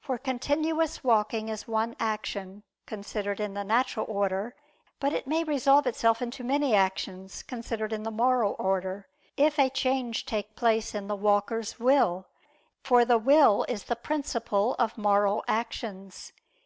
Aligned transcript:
For 0.00 0.16
continuous 0.16 1.04
walking 1.04 1.50
is 1.50 1.68
one 1.68 1.96
action, 2.00 2.62
considered 2.86 3.40
in 3.40 3.52
the 3.52 3.62
natural 3.62 4.06
order: 4.08 4.56
but 5.00 5.12
it 5.12 5.26
may 5.26 5.44
resolve 5.44 5.86
itself 5.86 6.22
into 6.22 6.42
many 6.42 6.74
actions, 6.74 7.42
considered 7.42 7.92
in 7.92 8.02
the 8.02 8.10
moral 8.10 8.56
order, 8.58 9.06
if 9.36 9.58
a 9.58 9.68
change 9.68 10.24
take 10.24 10.56
place 10.56 10.94
in 10.94 11.08
the 11.08 11.14
walker's 11.14 11.78
will, 11.78 12.26
for 12.82 13.04
the 13.04 13.18
will 13.18 13.66
is 13.68 13.84
the 13.84 13.96
principle 13.96 14.76
of 14.78 14.96
moral 14.96 15.44
actions. 15.46 16.32